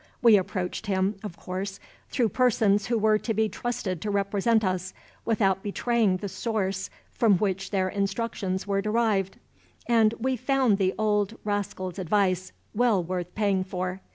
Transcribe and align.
We 0.19 0.35
approached 0.35 0.87
him, 0.87 1.17
of 1.23 1.37
course, 1.37 1.79
through 2.09 2.29
persons 2.29 2.87
who 2.87 2.97
were 2.97 3.19
to 3.19 3.35
be 3.35 3.47
trusted 3.47 4.01
to 4.01 4.09
represent 4.09 4.63
us, 4.63 4.95
without 5.25 5.61
betraying 5.61 6.17
the 6.17 6.27
source 6.27 6.89
from 7.11 7.37
which 7.37 7.69
their 7.69 7.87
instructions 7.87 8.65
were 8.65 8.81
derived; 8.81 9.37
and 9.85 10.15
we 10.19 10.37
found 10.37 10.79
the 10.79 10.95
old 10.97 11.35
rascal's 11.43 11.99
advice 11.99 12.51
well 12.73 13.03
worth 13.03 13.35
paying 13.35 13.63
for. 13.63 14.01